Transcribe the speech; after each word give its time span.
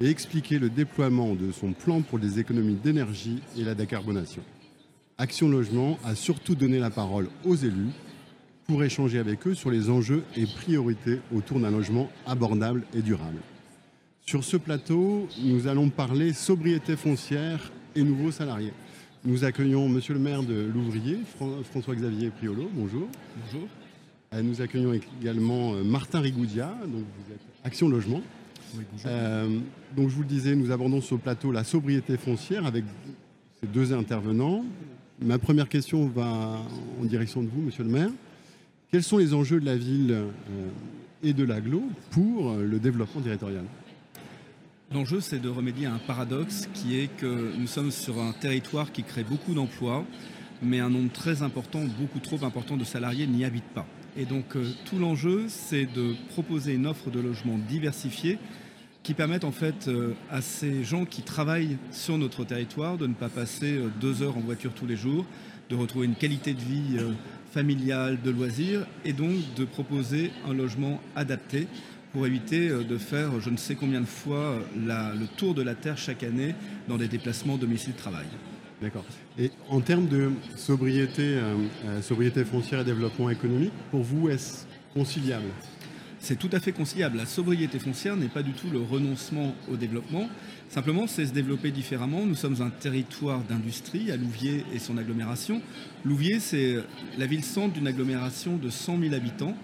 et 0.00 0.08
expliquer 0.08 0.58
le 0.58 0.68
déploiement 0.68 1.34
de 1.34 1.52
son 1.52 1.72
plan 1.72 2.02
pour 2.02 2.18
les 2.18 2.38
économies 2.38 2.74
d'énergie 2.74 3.40
et 3.56 3.64
la 3.64 3.74
décarbonation. 3.74 4.42
Action 5.18 5.48
Logement 5.48 5.98
a 6.04 6.14
surtout 6.14 6.54
donné 6.54 6.78
la 6.78 6.90
parole 6.90 7.28
aux 7.44 7.56
élus 7.56 7.92
pour 8.66 8.82
échanger 8.82 9.18
avec 9.18 9.46
eux 9.46 9.54
sur 9.54 9.70
les 9.70 9.88
enjeux 9.88 10.24
et 10.36 10.44
priorités 10.44 11.20
autour 11.34 11.60
d'un 11.60 11.70
logement 11.70 12.10
abordable 12.26 12.84
et 12.94 13.00
durable. 13.00 13.38
Sur 14.26 14.44
ce 14.44 14.56
plateau, 14.56 15.28
nous 15.42 15.68
allons 15.68 15.88
parler 15.88 16.32
sobriété 16.32 16.96
foncière 16.96 17.70
et 17.94 18.02
nouveaux 18.02 18.32
salariés. 18.32 18.72
Nous 19.24 19.44
accueillons 19.44 19.88
Monsieur 19.88 20.14
le 20.14 20.20
maire 20.20 20.42
de 20.42 20.66
Louvrier, 20.72 21.18
François-Xavier 21.70 22.30
Priolo. 22.30 22.68
Bonjour. 22.74 23.08
Bonjour. 23.44 23.68
Euh, 24.34 24.42
nous 24.42 24.60
accueillons 24.60 24.92
également 25.20 25.74
euh, 25.74 25.84
Martin 25.84 26.20
Rigoudia, 26.20 26.76
donc 26.82 27.04
vous 27.18 27.32
êtes 27.32 27.40
Action 27.64 27.88
Logement. 27.88 28.20
Euh, 29.06 29.58
donc 29.96 30.08
je 30.08 30.14
vous 30.14 30.22
le 30.22 30.28
disais, 30.28 30.54
nous 30.54 30.70
abordons 30.70 31.00
sur 31.00 31.16
le 31.16 31.22
plateau 31.22 31.52
la 31.52 31.64
sobriété 31.64 32.16
foncière 32.16 32.66
avec 32.66 32.84
ces 33.60 33.66
deux 33.66 33.92
intervenants. 33.92 34.64
Ma 35.20 35.38
première 35.38 35.68
question 35.68 36.06
va 36.06 36.60
en 37.00 37.04
direction 37.04 37.42
de 37.42 37.48
vous, 37.48 37.62
monsieur 37.62 37.84
le 37.84 37.90
maire. 37.90 38.10
Quels 38.90 39.02
sont 39.02 39.18
les 39.18 39.34
enjeux 39.34 39.60
de 39.60 39.66
la 39.66 39.76
ville 39.76 40.12
euh, 40.12 40.28
et 41.22 41.32
de 41.32 41.44
l'aglo 41.44 41.82
pour 42.10 42.54
le 42.54 42.78
développement 42.78 43.20
territorial? 43.20 43.64
L'enjeu, 44.92 45.20
c'est 45.20 45.40
de 45.40 45.48
remédier 45.48 45.86
à 45.86 45.94
un 45.94 45.98
paradoxe 45.98 46.68
qui 46.72 46.98
est 46.98 47.08
que 47.16 47.52
nous 47.58 47.66
sommes 47.66 47.90
sur 47.90 48.20
un 48.20 48.32
territoire 48.32 48.92
qui 48.92 49.02
crée 49.02 49.24
beaucoup 49.24 49.52
d'emplois, 49.52 50.04
mais 50.62 50.78
un 50.78 50.90
nombre 50.90 51.10
très 51.10 51.42
important, 51.42 51.82
beaucoup 51.98 52.20
trop 52.20 52.44
important 52.44 52.76
de 52.76 52.84
salariés 52.84 53.26
n'y 53.26 53.44
habitent 53.44 53.64
pas. 53.74 53.86
Et 54.16 54.24
donc 54.24 54.56
euh, 54.56 54.64
tout 54.84 54.98
l'enjeu, 54.98 55.46
c'est 55.48 55.86
de 55.86 56.14
proposer 56.28 56.74
une 56.74 56.86
offre 56.86 57.10
de 57.10 57.20
logement 57.20 57.58
diversifiée 57.68 58.38
qui 59.06 59.14
permette 59.14 59.44
en 59.44 59.52
fait 59.52 59.86
euh, 59.86 60.14
à 60.32 60.42
ces 60.42 60.82
gens 60.82 61.04
qui 61.04 61.22
travaillent 61.22 61.78
sur 61.92 62.18
notre 62.18 62.44
territoire 62.44 62.98
de 62.98 63.06
ne 63.06 63.14
pas 63.14 63.28
passer 63.28 63.76
euh, 63.76 63.88
deux 64.00 64.22
heures 64.22 64.36
en 64.36 64.40
voiture 64.40 64.72
tous 64.74 64.86
les 64.86 64.96
jours, 64.96 65.24
de 65.70 65.76
retrouver 65.76 66.06
une 66.06 66.16
qualité 66.16 66.54
de 66.54 66.60
vie 66.60 66.98
familiale, 67.52 68.18
de 68.22 68.30
loisirs, 68.30 68.86
et 69.04 69.12
donc 69.12 69.32
de 69.56 69.64
proposer 69.64 70.32
un 70.48 70.54
logement 70.54 71.00
adapté 71.14 71.68
pour 72.12 72.26
éviter 72.26 72.68
de 72.68 72.98
faire 72.98 73.40
je 73.40 73.50
ne 73.50 73.56
sais 73.56 73.74
combien 73.74 74.00
de 74.00 74.06
fois 74.06 74.58
le 74.76 75.26
tour 75.36 75.54
de 75.54 75.62
la 75.62 75.74
Terre 75.74 75.98
chaque 75.98 76.22
année 76.22 76.54
dans 76.88 76.96
des 76.96 77.08
déplacements 77.08 77.56
domicile-travail. 77.56 78.26
D'accord. 78.80 79.04
Et 79.38 79.50
en 79.70 79.80
termes 79.80 80.06
de 80.06 80.30
sobriété, 80.54 81.22
euh, 81.22 81.54
euh, 81.86 82.02
sobriété 82.02 82.44
foncière 82.44 82.80
et 82.80 82.84
développement 82.84 83.30
économique, 83.30 83.72
pour 83.90 84.02
vous, 84.02 84.28
est-ce 84.28 84.66
conciliable? 84.92 85.48
C'est 86.26 86.34
tout 86.34 86.50
à 86.50 86.58
fait 86.58 86.72
conciliable. 86.72 87.18
La 87.18 87.24
sobriété 87.24 87.78
foncière 87.78 88.16
n'est 88.16 88.26
pas 88.26 88.42
du 88.42 88.50
tout 88.50 88.68
le 88.68 88.80
renoncement 88.80 89.54
au 89.70 89.76
développement. 89.76 90.28
Simplement, 90.68 91.06
c'est 91.06 91.24
se 91.24 91.32
développer 91.32 91.70
différemment. 91.70 92.26
Nous 92.26 92.34
sommes 92.34 92.60
un 92.62 92.70
territoire 92.70 93.42
d'industrie 93.48 94.10
à 94.10 94.16
Louviers 94.16 94.64
et 94.74 94.80
son 94.80 94.98
agglomération. 94.98 95.62
Louviers, 96.04 96.40
c'est 96.40 96.78
la 97.16 97.26
ville-centre 97.26 97.74
d'une 97.74 97.86
agglomération 97.86 98.56
de 98.56 98.70
100 98.70 98.98
000 99.02 99.14
habitants. 99.14 99.54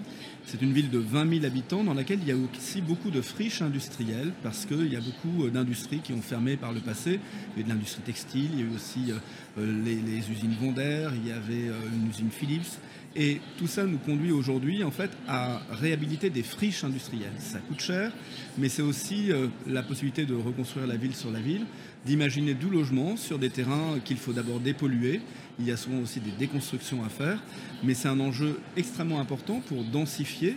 C'est 0.45 0.63
une 0.63 0.73
ville 0.73 0.91
de 0.91 0.99
20 0.99 1.31
000 1.35 1.45
habitants 1.45 1.83
dans 1.83 1.95
laquelle 1.95 2.19
il 2.23 2.29
y 2.29 2.33
a 2.33 2.37
aussi 2.37 2.81
beaucoup 2.81 3.11
de 3.11 3.21
friches 3.21 3.63
industrielles 3.63 4.33
parce 4.43 4.67
qu'il 4.67 4.93
y 4.93 4.97
a 4.97 5.01
beaucoup 5.01 5.47
euh, 5.47 5.51
d'industries 5.51 6.01
qui 6.01 6.13
ont 6.13 6.23
fermé 6.23 6.57
par 6.57 6.73
le 6.73 6.81
passé. 6.81 7.21
Il 7.57 7.61
y 7.61 7.65
a 7.65 7.69
de 7.69 7.73
l'industrie 7.73 8.03
textile, 8.03 8.51
il 8.53 8.59
y 8.59 8.63
a 8.63 8.67
eu 8.67 8.75
aussi 8.75 9.13
euh, 9.13 9.17
euh, 9.59 9.85
les, 9.85 10.31
usines 10.31 10.55
Vondair, 10.61 11.13
il 11.15 11.29
y 11.29 11.33
avait 11.33 11.71
une 11.93 12.09
usine 12.09 12.31
Philips. 12.31 12.79
Et 13.15 13.41
tout 13.59 13.67
ça 13.67 13.85
nous 13.85 13.99
conduit 13.99 14.33
aujourd'hui 14.33 14.83
en 14.85 14.91
fait 14.91 15.11
à 15.29 15.61
réhabiliter 15.71 16.31
des 16.31 16.43
friches 16.43 16.83
industrielles. 16.83 17.33
Ça 17.39 17.59
coûte 17.59 17.81
cher, 17.81 18.11
mais 18.57 18.69
c'est 18.71 18.83
aussi 18.83 19.31
la 19.67 19.83
possibilité 19.83 20.25
de 20.25 20.35
reconstruire 20.35 20.87
la 20.87 20.97
ville 20.97 21.15
sur 21.15 21.31
la 21.31 21.41
ville, 21.41 21.67
d'imaginer 22.07 22.55
du 22.55 22.71
logement 22.71 23.17
sur 23.17 23.39
des 23.39 23.51
terrains 23.51 23.99
qu'il 24.05 24.17
faut 24.17 24.33
d'abord 24.33 24.61
dépolluer. 24.61 25.21
Il 25.59 25.67
y 25.67 25.71
a 25.71 25.77
souvent 25.77 25.99
aussi 25.99 26.21
des 26.21 26.31
déconstructions 26.31 27.05
à 27.05 27.11
faire, 27.11 27.43
mais 27.85 27.95
c'est 27.95 28.09
un 28.09 28.21
enjeu 28.21 28.59
extrêmement 28.77 29.21
important 29.21 29.61
pour 29.61 29.85
densifier, 29.85 30.57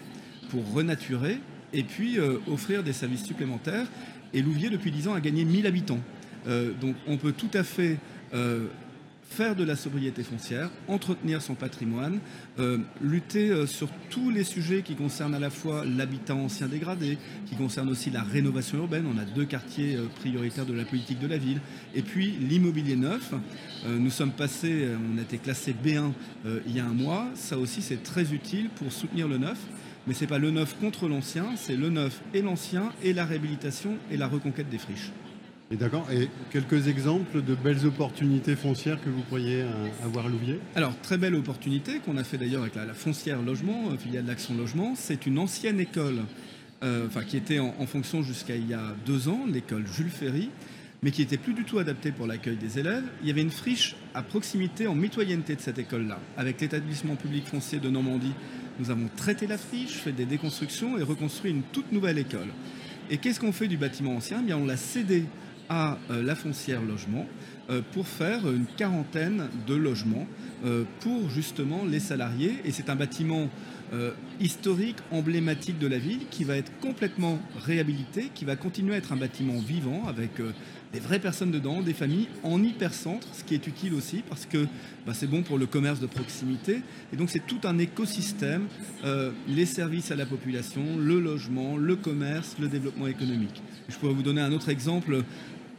pour 0.49 0.73
renaturer 0.73 1.39
et 1.73 1.83
puis 1.83 2.17
euh, 2.17 2.37
offrir 2.47 2.83
des 2.83 2.93
services 2.93 3.25
supplémentaires. 3.25 3.87
Et 4.33 4.41
Louviers, 4.41 4.69
depuis 4.69 4.91
10 4.91 5.09
ans, 5.09 5.13
a 5.13 5.19
gagné 5.19 5.45
1000 5.45 5.67
habitants. 5.67 5.99
Euh, 6.47 6.71
donc 6.79 6.95
on 7.07 7.17
peut 7.17 7.33
tout 7.33 7.49
à 7.53 7.63
fait 7.63 7.97
euh, 8.33 8.67
faire 9.27 9.55
de 9.55 9.63
la 9.63 9.75
sobriété 9.75 10.23
foncière, 10.23 10.69
entretenir 10.87 11.41
son 11.41 11.55
patrimoine, 11.55 12.19
euh, 12.59 12.77
lutter 13.01 13.49
euh, 13.49 13.65
sur 13.65 13.89
tous 14.09 14.29
les 14.29 14.43
sujets 14.43 14.81
qui 14.81 14.95
concernent 14.95 15.35
à 15.35 15.39
la 15.39 15.49
fois 15.49 15.83
l'habitat 15.85 16.35
ancien 16.35 16.67
dégradé, 16.67 17.17
qui 17.45 17.55
concernent 17.55 17.89
aussi 17.89 18.11
la 18.11 18.23
rénovation 18.23 18.77
urbaine. 18.77 19.05
On 19.13 19.17
a 19.17 19.25
deux 19.25 19.45
quartiers 19.45 19.95
euh, 19.95 20.05
prioritaires 20.19 20.65
de 20.65 20.73
la 20.73 20.85
politique 20.85 21.19
de 21.19 21.27
la 21.27 21.37
ville. 21.37 21.59
Et 21.93 22.01
puis 22.01 22.31
l'immobilier 22.39 22.95
neuf. 22.95 23.33
nous 23.87 24.09
sommes 24.09 24.31
passés, 24.31 24.87
on 25.13 25.17
a 25.17 25.21
été 25.21 25.37
classé 25.37 25.73
B1 25.73 26.11
il 26.65 26.75
y 26.75 26.79
a 26.79 26.85
un 26.85 26.93
mois. 26.93 27.27
Ça 27.35 27.57
aussi, 27.57 27.81
c'est 27.81 28.03
très 28.03 28.33
utile 28.33 28.69
pour 28.69 28.91
soutenir 28.91 29.27
le 29.27 29.37
neuf. 29.37 29.57
Mais 30.07 30.13
ce 30.13 30.21
n'est 30.21 30.27
pas 30.27 30.37
le 30.37 30.51
neuf 30.51 30.77
contre 30.79 31.07
l'ancien, 31.07 31.55
c'est 31.55 31.75
le 31.75 31.89
neuf 31.89 32.21
et 32.33 32.41
l'ancien 32.41 32.91
et 33.03 33.13
la 33.13 33.25
réhabilitation 33.25 33.97
et 34.11 34.17
la 34.17 34.27
reconquête 34.27 34.69
des 34.69 34.77
friches. 34.77 35.11
Et 35.71 35.77
d'accord. 35.77 36.07
Et 36.11 36.29
quelques 36.51 36.87
exemples 36.87 37.41
de 37.41 37.55
belles 37.55 37.87
opportunités 37.87 38.55
foncières 38.55 39.03
que 39.03 39.09
vous 39.09 39.21
pourriez 39.21 39.63
euh, 39.63 39.87
avoir 40.03 40.27
à 40.27 40.29
Louviers? 40.29 40.59
Alors, 40.75 40.95
très 41.01 41.17
belle 41.17 41.33
opportunité 41.33 41.99
qu'on 42.05 42.17
a 42.17 42.23
fait 42.23 42.37
d'ailleurs 42.37 42.61
avec 42.61 42.75
la, 42.75 42.93
foncière 42.93 43.41
logement, 43.41 43.89
euh, 43.89 43.97
filiale 43.97 44.25
d'Action 44.25 44.55
Logement. 44.55 44.93
C'est 44.95 45.25
une 45.25 45.39
ancienne 45.39 45.79
école, 45.79 46.19
euh, 46.83 47.07
enfin, 47.07 47.23
qui 47.23 47.35
était 47.35 47.57
en, 47.57 47.85
fonction 47.87 48.21
jusqu'à 48.21 48.55
il 48.55 48.69
y 48.69 48.75
a 48.75 48.95
deux 49.07 49.27
ans, 49.27 49.41
l'école 49.51 49.87
Jules 49.87 50.11
Ferry, 50.11 50.51
mais 51.01 51.09
qui 51.09 51.23
était 51.23 51.37
plus 51.37 51.55
du 51.55 51.63
tout 51.63 51.79
adaptée 51.79 52.11
pour 52.11 52.27
l'accueil 52.27 52.57
des 52.57 52.77
élèves. 52.77 53.05
Il 53.23 53.27
y 53.27 53.31
avait 53.31 53.41
une 53.41 53.49
friche 53.49 53.95
à 54.13 54.21
proximité 54.21 54.85
en 54.85 54.93
mitoyenneté 54.93 55.55
de 55.55 55.61
cette 55.61 55.79
école-là. 55.79 56.19
Avec 56.37 56.61
l'établissement 56.61 57.15
public 57.15 57.47
foncier 57.47 57.79
de 57.79 57.89
Normandie, 57.89 58.33
nous 58.77 58.91
avons 58.91 59.09
traité 59.15 59.47
la 59.47 59.57
friche, 59.57 59.93
fait 59.93 60.11
des 60.11 60.25
déconstructions 60.25 60.99
et 60.99 61.01
reconstruit 61.01 61.49
une 61.49 61.63
toute 61.63 61.91
nouvelle 61.91 62.19
école. 62.19 62.49
Et 63.09 63.17
qu'est-ce 63.17 63.39
qu'on 63.39 63.51
fait 63.51 63.67
du 63.67 63.77
bâtiment 63.77 64.15
ancien? 64.15 64.39
Eh 64.41 64.45
bien, 64.45 64.57
On 64.57 64.65
l'a 64.65 64.77
cédé 64.77 65.25
à 65.69 65.97
euh, 66.09 66.23
la 66.23 66.35
foncière 66.35 66.81
logement 66.81 67.25
euh, 67.69 67.81
pour 67.93 68.07
faire 68.07 68.49
une 68.49 68.65
quarantaine 68.65 69.49
de 69.67 69.75
logements 69.75 70.27
euh, 70.65 70.83
pour 71.01 71.29
justement 71.29 71.83
les 71.85 71.99
salariés. 71.99 72.55
Et 72.65 72.71
c'est 72.71 72.89
un 72.89 72.95
bâtiment 72.95 73.49
historique, 74.41 74.97
emblématique 75.11 75.77
de 75.77 75.85
la 75.85 75.99
ville, 75.99 76.21
qui 76.31 76.43
va 76.43 76.57
être 76.57 76.71
complètement 76.81 77.39
réhabilité, 77.63 78.31
qui 78.33 78.43
va 78.43 78.55
continuer 78.55 78.95
à 78.95 78.97
être 78.97 79.13
un 79.13 79.15
bâtiment 79.15 79.59
vivant 79.59 80.07
avec 80.07 80.31
des 80.91 80.99
vraies 80.99 81.19
personnes 81.19 81.51
dedans, 81.51 81.81
des 81.81 81.93
familles 81.93 82.27
en 82.41 82.61
hypercentre, 82.63 83.27
ce 83.31 83.43
qui 83.43 83.53
est 83.53 83.67
utile 83.67 83.93
aussi 83.93 84.23
parce 84.27 84.47
que 84.47 84.65
bah, 85.05 85.13
c'est 85.13 85.29
bon 85.29 85.43
pour 85.43 85.59
le 85.59 85.67
commerce 85.67 85.99
de 85.99 86.07
proximité. 86.07 86.81
Et 87.13 87.15
donc 87.15 87.29
c'est 87.29 87.45
tout 87.45 87.59
un 87.63 87.77
écosystème, 87.77 88.63
les 89.47 89.67
services 89.67 90.09
à 90.09 90.15
la 90.15 90.25
population, 90.25 90.81
le 90.99 91.19
logement, 91.19 91.77
le 91.77 91.95
commerce, 91.95 92.55
le 92.59 92.67
développement 92.67 93.07
économique. 93.07 93.61
Je 93.87 93.95
pourrais 93.97 94.13
vous 94.13 94.23
donner 94.23 94.41
un 94.41 94.51
autre 94.51 94.69
exemple 94.69 95.23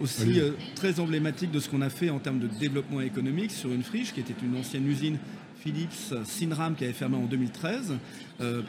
aussi 0.00 0.40
euh, 0.40 0.52
très 0.74 1.00
emblématique 1.00 1.50
de 1.50 1.60
ce 1.60 1.68
qu'on 1.68 1.82
a 1.82 1.90
fait 1.90 2.10
en 2.10 2.18
termes 2.18 2.38
de 2.38 2.46
développement 2.46 3.00
économique 3.00 3.50
sur 3.50 3.72
une 3.72 3.82
friche 3.82 4.12
qui 4.12 4.20
était 4.20 4.34
une 4.42 4.56
ancienne 4.56 4.86
usine 4.86 5.18
Philips 5.60 6.14
Sinram 6.24 6.76
qui 6.76 6.84
avait 6.84 6.92
fermé 6.92 7.16
en 7.16 7.24
2013, 7.24 7.94
7 8.38 8.40
euh, 8.40 8.62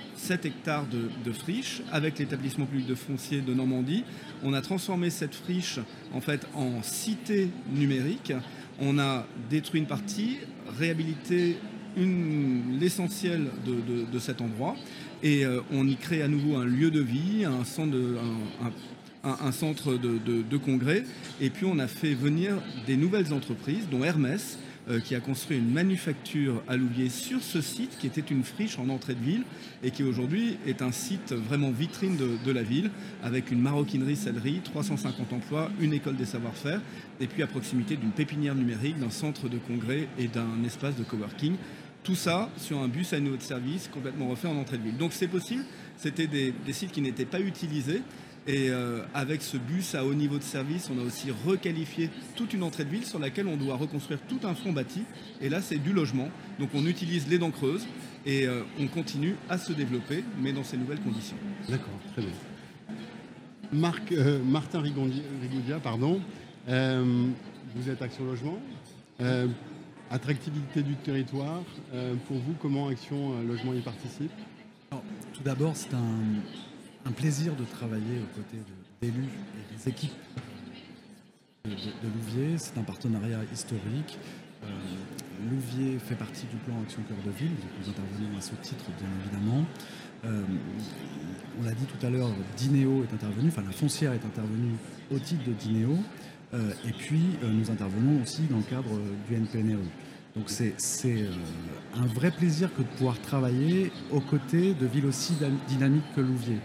hectares 0.47 0.87
de, 0.87 1.09
de 1.23 1.31
friche 1.31 1.81
avec 1.91 2.17
l'établissement 2.17 2.65
public 2.65 2.87
de 2.87 2.95
foncier 2.95 3.41
de 3.41 3.53
Normandie. 3.53 4.03
On 4.43 4.53
a 4.53 4.61
transformé 4.61 5.09
cette 5.09 5.35
friche 5.35 5.79
en 6.13 6.21
fait 6.21 6.47
en 6.55 6.81
cité 6.81 7.49
numérique. 7.71 8.33
On 8.79 8.97
a 8.97 9.27
détruit 9.49 9.81
une 9.81 9.87
partie, 9.87 10.37
réhabilité 10.79 11.57
l'essentiel 12.79 13.47
de, 13.65 14.19
cet 14.19 14.41
endroit 14.41 14.75
et 15.23 15.45
euh, 15.45 15.61
on 15.71 15.87
y 15.87 15.95
crée 15.95 16.21
à 16.21 16.27
nouveau 16.27 16.55
un 16.57 16.65
lieu 16.65 16.91
de 16.91 17.01
vie, 17.01 17.45
un 17.45 17.63
centre 17.63 17.91
de, 17.91 18.17
un, 18.61 18.67
un, 18.67 18.71
centre 19.51 19.93
de, 19.97 20.57
congrès. 20.57 21.03
Et 21.41 21.49
puis 21.49 21.65
on 21.65 21.79
a 21.79 21.87
fait 21.87 22.13
venir 22.13 22.55
des 22.85 22.97
nouvelles 22.97 23.33
entreprises, 23.33 23.87
dont 23.89 24.03
Hermès, 24.03 24.57
euh, 24.89 25.01
qui 25.01 25.15
a 25.15 25.19
construit 25.19 25.57
une 25.57 25.69
manufacture 25.69 26.63
à 26.65 26.77
Louviers 26.77 27.09
sur 27.09 27.41
ce 27.41 27.59
site 27.59 27.97
qui 27.99 28.07
était 28.07 28.21
une 28.21 28.45
friche 28.45 28.79
en 28.79 28.87
entrée 28.87 29.15
de 29.15 29.23
ville 29.23 29.43
et 29.83 29.91
qui 29.91 30.01
aujourd'hui 30.01 30.57
est 30.65 30.81
un 30.81 30.93
site 30.93 31.33
vraiment 31.33 31.71
vitrine 31.71 32.15
de, 32.15 32.51
la 32.53 32.63
ville 32.63 32.89
avec 33.21 33.51
une 33.51 33.59
maroquinerie 33.59 34.15
sellerie, 34.15 34.61
350 34.63 35.33
emplois, 35.33 35.69
une 35.81 35.91
école 35.91 36.15
des 36.15 36.23
savoir-faire 36.23 36.79
et 37.19 37.27
puis 37.27 37.43
à 37.43 37.47
proximité 37.47 37.97
d'une 37.97 38.11
pépinière 38.11 38.55
numérique, 38.55 38.97
d'un 38.97 39.09
centre 39.09 39.49
de 39.49 39.57
congrès 39.57 40.07
et 40.17 40.29
d'un 40.29 40.63
espace 40.65 40.95
de 40.95 41.03
coworking. 41.03 41.55
Tout 42.03 42.15
ça 42.15 42.49
sur 42.55 42.79
un 42.79 42.87
bus 42.87 43.11
à 43.11 43.19
niveau 43.19 43.35
de 43.35 43.41
service 43.41 43.89
complètement 43.93 44.29
refait 44.29 44.47
en 44.47 44.55
entrée 44.55 44.77
de 44.77 44.83
ville. 44.83 44.97
Donc 44.97 45.11
c'est 45.11 45.27
possible, 45.27 45.65
c'était 45.97 46.27
des 46.27 46.53
sites 46.71 46.93
qui 46.93 47.01
n'étaient 47.01 47.25
pas 47.25 47.41
utilisés 47.41 48.01
et 48.47 48.69
euh, 48.69 49.01
avec 49.13 49.41
ce 49.41 49.57
bus 49.57 49.93
à 49.93 50.05
haut 50.05 50.13
niveau 50.13 50.37
de 50.37 50.43
service, 50.43 50.89
on 50.89 50.97
a 50.99 51.05
aussi 51.05 51.31
requalifié 51.45 52.09
toute 52.35 52.53
une 52.53 52.63
entrée 52.63 52.85
de 52.85 52.89
ville 52.89 53.05
sur 53.05 53.19
laquelle 53.19 53.47
on 53.47 53.57
doit 53.57 53.75
reconstruire 53.75 54.19
tout 54.27 54.39
un 54.43 54.55
front 54.55 54.71
bâti. 54.71 55.03
Et 55.41 55.49
là, 55.49 55.61
c'est 55.61 55.77
du 55.77 55.91
logement. 55.91 56.29
Donc 56.57 56.69
on 56.73 56.85
utilise 56.85 57.27
les 57.27 57.39
dents 57.39 57.51
creuses 57.51 57.85
et 58.25 58.47
euh, 58.47 58.63
on 58.79 58.87
continue 58.87 59.35
à 59.49 59.57
se 59.57 59.73
développer, 59.73 60.23
mais 60.41 60.53
dans 60.53 60.63
ces 60.63 60.77
nouvelles 60.77 61.01
conditions. 61.01 61.35
D'accord, 61.67 61.99
très 62.13 62.21
bien. 62.21 62.31
Marc, 63.73 64.13
euh, 64.13 64.39
Martin 64.41 64.79
Rigoudia, 64.79 65.79
pardon. 65.83 66.21
vous 66.67 67.89
êtes 67.89 68.01
Action 68.01 68.23
Logement. 68.23 68.59
attractivité 70.09 70.83
du 70.83 70.95
territoire. 70.95 71.63
pour 72.29 72.37
vous, 72.37 72.53
comment 72.61 72.87
Action 72.87 73.41
Logement 73.45 73.73
y 73.73 73.81
participe? 73.81 74.31
Tout 75.33 75.43
d'abord, 75.43 75.75
c'est 75.75 75.93
un, 75.93 76.39
un 77.07 77.11
plaisir 77.11 77.55
de 77.55 77.63
travailler 77.63 78.19
aux 78.21 78.35
côtés 78.35 78.61
d'élus 79.01 79.23
et 79.23 79.75
des 79.75 79.89
équipes 79.89 80.11
de, 81.65 81.71
Louvier. 81.71 82.57
C'est 82.57 82.77
un 82.77 82.83
partenariat 82.83 83.39
historique. 83.53 84.17
Euh, 84.63 84.67
Louvier 85.49 85.99
fait 85.99 86.15
partie 86.15 86.45
du 86.47 86.57
plan 86.57 86.75
Action 86.81 87.01
Cœur 87.07 87.17
de 87.25 87.31
Ville, 87.31 87.55
nous 87.79 87.89
intervenons 87.89 88.37
à 88.37 88.41
ce 88.41 88.55
titre 88.55 88.85
bien 88.99 89.07
évidemment. 89.21 89.65
Euh, 90.25 90.43
on 91.59 91.63
l'a 91.63 91.73
dit 91.73 91.85
tout 91.85 92.05
à 92.05 92.09
l'heure, 92.09 92.29
Dineo 92.57 93.03
est 93.03 93.13
intervenu, 93.13 93.49
enfin 93.49 93.61
la 93.63 93.71
foncière 93.71 94.13
est 94.13 94.25
intervenue 94.25 94.73
au 95.11 95.19
titre 95.19 95.43
de 95.45 95.53
Dineo, 95.53 95.95
euh, 96.55 96.71
et 96.87 96.91
puis 96.91 97.21
nous 97.43 97.69
intervenons 97.69 98.23
aussi 98.23 98.41
dans 98.49 98.57
le 98.57 98.63
cadre 98.63 98.99
du 99.27 99.35
NPNRU. 99.35 99.87
Donc 100.35 100.49
c'est 100.49 100.73
un 101.95 102.05
vrai 102.07 102.31
plaisir 102.31 102.73
que 102.75 102.81
de 102.81 102.87
pouvoir 102.87 103.19
travailler 103.21 103.91
aux 104.11 104.21
côtés 104.21 104.73
de 104.73 104.85
villes 104.87 105.05
aussi 105.05 105.33
dynamiques 105.67 106.15
que 106.15 106.21
Louvier 106.21 106.57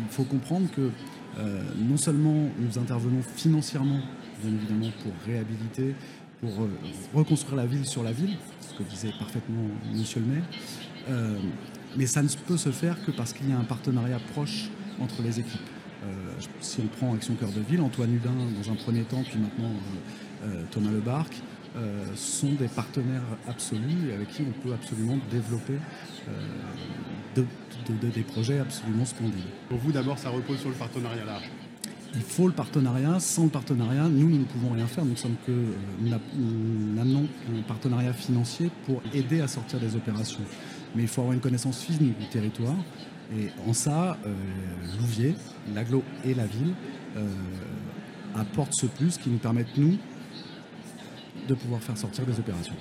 il 0.00 0.12
faut 0.12 0.24
comprendre 0.24 0.68
que 0.70 0.90
euh, 1.38 1.62
non 1.78 1.96
seulement 1.96 2.50
nous 2.58 2.78
intervenons 2.78 3.22
financièrement, 3.36 4.00
bien 4.42 4.52
évidemment, 4.52 4.92
pour 5.02 5.12
réhabiliter, 5.26 5.94
pour 6.40 6.64
euh, 6.64 6.68
reconstruire 7.14 7.56
la 7.56 7.66
ville 7.66 7.86
sur 7.86 8.02
la 8.02 8.12
ville, 8.12 8.36
ce 8.60 8.74
que 8.74 8.82
disait 8.82 9.12
parfaitement 9.18 9.62
Monsieur 9.94 10.20
le 10.20 10.26
maire, 10.26 10.44
euh, 11.08 11.38
mais 11.96 12.06
ça 12.06 12.22
ne 12.22 12.28
peut 12.46 12.56
se 12.56 12.70
faire 12.70 13.02
que 13.04 13.10
parce 13.10 13.32
qu'il 13.32 13.48
y 13.48 13.52
a 13.52 13.58
un 13.58 13.64
partenariat 13.64 14.18
proche 14.32 14.68
entre 15.00 15.22
les 15.22 15.40
équipes. 15.40 15.60
si 16.60 16.80
on 16.80 16.86
prend 16.86 17.14
Action 17.14 17.34
Cœur 17.34 17.50
de 17.50 17.60
Ville, 17.60 17.80
Antoine 17.80 18.14
Hudin 18.14 18.32
dans 18.60 18.72
un 18.72 18.74
premier 18.74 19.02
temps, 19.02 19.22
puis 19.22 19.38
maintenant 19.38 19.72
Thomas 20.70 20.90
Lebarque, 20.90 21.36
sont 22.14 22.52
des 22.52 22.68
partenaires 22.68 23.22
absolus 23.48 24.10
et 24.10 24.14
avec 24.14 24.28
qui 24.28 24.42
on 24.42 24.52
peut 24.66 24.74
absolument 24.74 25.18
développer 25.30 25.78
de, 27.36 27.44
des 28.08 28.22
projets 28.22 28.58
absolument 28.58 29.04
splendides. 29.04 29.44
Pour 29.68 29.78
vous, 29.78 29.92
d'abord, 29.92 30.18
ça 30.18 30.30
repose 30.30 30.58
sur 30.58 30.68
le 30.68 30.74
partenariat 30.74 31.24
large 31.24 31.50
il 32.14 32.20
faut 32.20 32.46
le 32.46 32.52
partenariat. 32.52 33.20
Sans 33.20 33.44
le 33.44 33.50
partenariat, 33.50 34.08
nous, 34.08 34.28
nous 34.28 34.38
ne 34.38 34.44
pouvons 34.44 34.70
rien 34.70 34.86
faire. 34.86 35.04
Nous 35.04 35.16
sommes 35.16 35.36
que 35.46 35.52
euh, 35.52 36.18
nous 36.34 37.00
amenons 37.00 37.26
un 37.48 37.62
partenariat 37.62 38.12
financier 38.12 38.70
pour 38.86 39.02
aider 39.14 39.40
à 39.40 39.48
sortir 39.48 39.80
des 39.80 39.96
opérations. 39.96 40.40
Mais 40.94 41.02
il 41.02 41.08
faut 41.08 41.22
avoir 41.22 41.34
une 41.34 41.40
connaissance 41.40 41.80
physique 41.80 42.18
du 42.18 42.26
territoire. 42.26 42.76
Et 43.34 43.48
en 43.66 43.72
ça, 43.72 44.18
euh, 44.26 44.34
Louvier, 44.98 45.34
l'aglo 45.74 46.02
et 46.24 46.34
la 46.34 46.46
ville 46.46 46.74
euh, 47.16 47.26
apportent 48.34 48.74
ce 48.74 48.86
plus 48.86 49.16
qui 49.16 49.30
nous 49.30 49.38
permettent, 49.38 49.76
nous, 49.76 49.96
de 51.48 51.54
pouvoir 51.54 51.82
faire 51.82 51.96
sortir 51.96 52.24
des 52.24 52.38
opérations. 52.38 52.74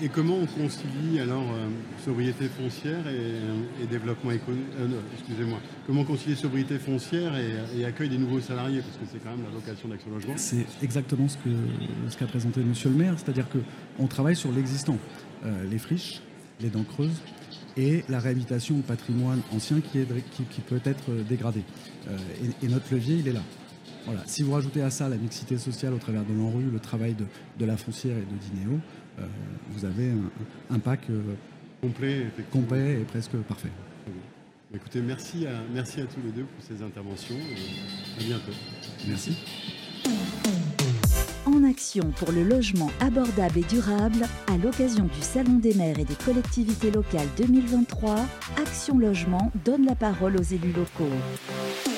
Et, 0.00 0.08
comment 0.08 0.36
on 0.36 0.46
concilie 0.46 1.20
alors 1.20 1.44
euh, 1.52 1.68
sobriété 2.04 2.48
foncière 2.48 3.06
et, 3.06 3.14
euh, 3.14 3.86
développement 3.88 4.32
économique 4.32 4.66
euh, 4.80 4.88
Excusez-moi. 5.18 5.58
Comment 5.86 6.04
concilier 6.04 6.34
sobriété 6.34 6.78
foncière 6.78 7.34
et, 7.36 7.84
accueil 7.84 8.08
des 8.08 8.18
nouveaux 8.18 8.40
salariés? 8.40 8.80
Parce 8.80 8.96
que 8.96 9.04
c'est 9.12 9.22
quand 9.22 9.30
même 9.30 9.44
la 9.44 9.50
vocation 9.50 9.88
d'Action 9.88 10.10
Logement. 10.10 10.34
C'est 10.36 10.66
exactement 10.82 11.28
ce 11.28 11.36
qu'a 11.36 12.10
ce 12.10 12.16
qu'a 12.16 12.26
présenté 12.26 12.60
Monsieur 12.60 12.90
le 12.90 12.96
maire, 12.96 13.14
c'est-à-dire 13.16 13.46
qu'on 13.48 14.06
travaille 14.06 14.36
sur 14.36 14.50
l'existant. 14.50 14.98
les 15.70 15.78
friches, 15.78 16.22
les 16.60 16.70
dents 16.70 16.84
creuses 16.84 17.22
et 17.76 18.04
la 18.08 18.18
réhabilitation 18.18 18.78
au 18.78 18.82
patrimoine 18.82 19.42
ancien 19.54 19.80
qui, 19.80 19.98
est, 19.98 20.06
qui, 20.32 20.60
peut 20.62 20.80
être 20.84 21.10
dégradé. 21.28 21.62
et 22.62 22.68
notre 22.68 22.92
levier, 22.92 23.16
il 23.16 23.28
est 23.28 23.32
là. 23.32 23.42
Voilà. 24.06 24.22
Si 24.26 24.42
vous 24.42 24.52
rajoutez 24.52 24.82
à 24.82 24.90
ça 24.90 25.08
la 25.08 25.16
mixité 25.16 25.58
sociale 25.58 25.92
au 25.92 25.98
travers 25.98 26.24
de 26.24 26.32
l'enrue, 26.32 26.70
le 26.72 26.78
travail 26.78 27.14
de, 27.14 27.24
de, 27.58 27.64
la 27.66 27.76
foncière 27.76 28.16
et 28.16 28.20
de 28.20 28.54
Dinéo, 28.54 28.78
euh, 29.18 29.26
vous 29.70 29.84
avez 29.84 30.12
un, 30.70 30.78
pack 30.78 31.00
euh, 31.10 31.20
complet, 31.82 32.26
complet 32.52 33.00
et 33.00 33.04
presque 33.04 33.36
parfait. 33.48 33.70
Écoutez, 34.74 35.00
merci 35.00 35.46
à, 35.46 35.52
merci 35.72 36.00
à 36.00 36.04
tous 36.04 36.20
les 36.24 36.32
deux 36.32 36.44
pour 36.44 36.64
ces 36.64 36.82
interventions. 36.82 37.36
à 38.18 38.22
bientôt. 38.22 38.52
Merci. 39.06 39.36
En 41.46 41.64
action 41.64 42.10
pour 42.16 42.32
le 42.32 42.42
logement 42.42 42.90
abordable 43.00 43.58
et 43.58 43.62
durable, 43.62 44.26
à 44.48 44.56
l'occasion 44.58 45.04
du 45.04 45.20
Salon 45.20 45.58
des 45.58 45.74
maires 45.74 45.98
et 45.98 46.04
des 46.04 46.16
collectivités 46.16 46.90
locales 46.90 47.28
2023, 47.36 48.16
Action 48.60 48.98
Logement 48.98 49.52
donne 49.64 49.86
la 49.86 49.94
parole 49.94 50.36
aux 50.36 50.42
élus 50.42 50.72
locaux. 50.72 51.95